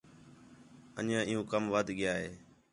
انڄیاں 0.99 1.23
عِیّوں 1.27 1.45
کَم 1.51 1.63
وَدھ 1.73 1.91
ڳِیا 1.97 2.13
ہِے 2.21 2.29